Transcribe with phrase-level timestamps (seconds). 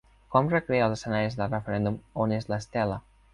[0.35, 2.99] Com recrea els escenaris del referèndum On és l'Estel·la?